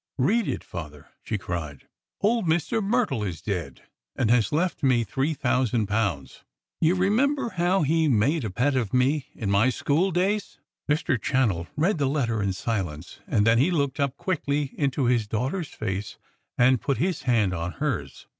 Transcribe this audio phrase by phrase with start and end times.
[0.17, 1.87] "Read it, father," she cried.
[2.21, 2.81] "Old Mr.
[2.83, 3.83] Myrtle is dead,
[4.15, 6.43] and has left me three thousand pounds!
[6.79, 10.57] You remember how he made a pet of me in my school days?"
[10.89, 11.19] Mr.
[11.21, 15.69] Channell read the letter in silence; and then he looked up quickly into his daughter's
[15.69, 16.17] face,
[16.57, 18.25] and put his hand on hers.